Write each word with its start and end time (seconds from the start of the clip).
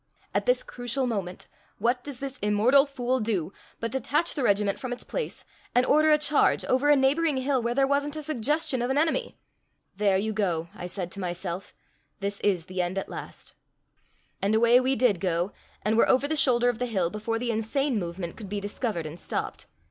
At 0.33 0.47
this 0.47 0.63
crucial 0.63 1.05
moment, 1.05 1.47
what 1.77 2.03
does 2.03 2.17
this 2.19 2.39
immortal 2.39 2.87
fool 2.87 3.19
do 3.19 3.53
but 3.79 3.91
detach 3.91 4.33
the 4.33 4.41
regiment 4.41 4.79
from 4.79 4.91
its 4.91 5.03
place 5.03 5.45
and 5.75 5.85
order 5.85 6.11
a 6.11 6.17
charge 6.17 6.65
over 6.65 6.89
a 6.89 6.95
neighboring 6.95 7.37
hill 7.37 7.61
where 7.61 7.75
there 7.75 7.85
wasn't 7.85 8.15
a 8.15 8.23
suggestion 8.23 8.81
of 8.81 8.89
an 8.89 8.97
enemy! 8.97 9.37
"There 9.97 10.17
you 10.17 10.33
go!" 10.33 10.69
I 10.73 10.87
said 10.87 11.11
to 11.11 11.19
myself; 11.19 11.75
"this 12.19 12.39
is 12.39 12.65
the 12.65 12.81
end 12.81 12.97
at 12.97 13.09
last." 13.09 13.53
And 14.41 14.55
away 14.55 14.79
we 14.79 14.95
did 14.95 15.19
go, 15.19 15.51
and 15.83 15.95
were 15.95 16.09
over 16.09 16.27
the 16.27 16.35
shoulder 16.35 16.67
of 16.69 16.79
the 16.79 16.87
hill 16.87 17.11
before 17.11 17.37
the 17.37 17.51
insane 17.51 17.99
movement 17.99 18.35
could 18.37 18.49
be 18.49 18.59
discovered 18.59 19.05
and 19.05 19.19
stopped. 19.19 19.67